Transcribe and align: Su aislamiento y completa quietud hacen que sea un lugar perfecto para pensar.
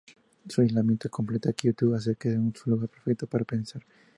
Su 0.49 0.61
aislamiento 0.61 1.07
y 1.07 1.11
completa 1.11 1.53
quietud 1.53 1.93
hacen 1.93 2.15
que 2.15 2.29
sea 2.31 2.39
un 2.39 2.55
lugar 2.65 2.87
perfecto 2.89 3.27
para 3.27 3.45
pensar. 3.45 3.83